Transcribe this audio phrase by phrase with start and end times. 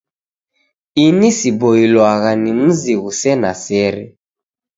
[1.05, 4.03] Ini siboilwagha ni muzi ghusena sere.